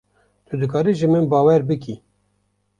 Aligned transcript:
Tu 0.45 0.53
dikarî 0.61 0.93
ji 0.99 1.07
min 1.13 1.25
bawer 1.31 1.61
bikî. 1.69 1.95